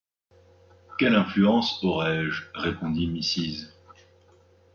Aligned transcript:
Quelle 0.97 1.13
influence 1.13 1.83
aurais-je, 1.83 2.41
répondit 2.55 3.05
Mrs. 3.05 3.67